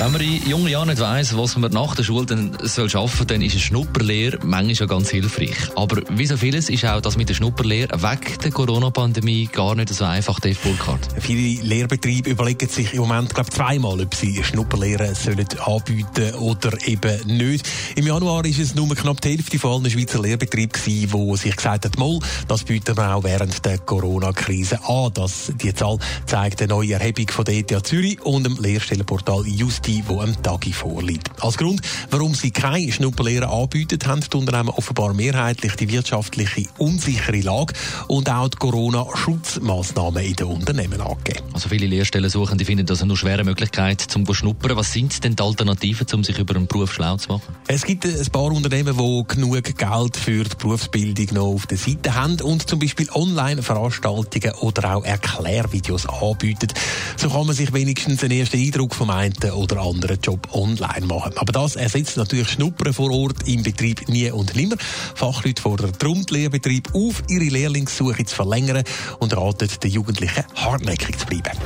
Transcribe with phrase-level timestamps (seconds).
[0.00, 3.16] Wenn man in jungen Jahren nicht weiss, was man nach der Schule dann soll arbeiten
[3.18, 5.54] soll, dann ist eine Schnupperlehre manchmal ja ganz hilfreich.
[5.76, 9.90] Aber wie so vieles ist auch das mit der Schnupperlehre weg der Corona-Pandemie gar nicht
[9.90, 11.06] so einfach, Dave Burkhardt.
[11.18, 17.36] Viele Lehrbetriebe überlegen sich im Moment glaub, zweimal, ob sie Schnupperlehre sollen anbieten oder eben
[17.36, 17.68] nicht.
[17.94, 20.80] Im Januar ist es nur knapp die Hälfte von allen Schweizer Lehrbetrieben
[21.12, 25.10] wo sich gesagt hat, mal, das bieten wir auch während der Corona-Krise an.
[25.12, 29.89] Das, die Zahl zeigt eine neue Erhebung von der ETH Zürich und dem Lehrstellenportal Justi
[29.90, 31.30] die am Tagi vorliegt.
[31.40, 37.40] Als Grund, warum sie keine Schnupperlehre anbieten, haben die Unternehmen offenbar mehrheitlich die wirtschaftliche unsichere
[37.40, 37.74] Lage
[38.06, 41.46] und auch die Corona-Schutzmaßnahmen in den Unternehmen angegeben.
[41.52, 44.76] Also viele Lehrstellen suchen, die finden das eine nur schwere Möglichkeit zum Schnuppern.
[44.76, 47.56] Was sind denn die Alternativen, um sich über einen Beruf schlau zu machen?
[47.66, 52.14] Es gibt ein paar Unternehmen, die genug Geld für die Berufsbildung noch auf der Seite
[52.14, 56.68] haben und zum Beispiel Online-Veranstaltungen oder auch Erklärvideos anbieten.
[57.16, 61.32] So kann man sich wenigstens einen ersten Eindruck vom einen oder anderen Job online machen.
[61.36, 64.76] Aber das ersetzt natürlich Schnuppern vor Ort im Betrieb nie und nimmer.
[65.14, 68.84] Fachleute fordern darum die Lehrbetrieb auf, ihre Lehrlingssuche zu verlängern
[69.18, 71.58] und raten den Jugendlichen hartnäckig zu bleiben.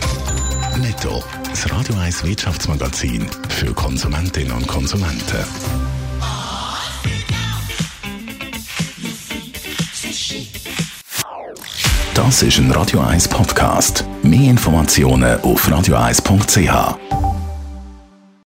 [0.80, 5.44] Netto, das Radio 1 Wirtschaftsmagazin für Konsumentinnen und Konsumenten.
[12.14, 14.04] Das ist ein Radio 1 Podcast.
[14.22, 17.23] Mehr Informationen auf radio1.ch.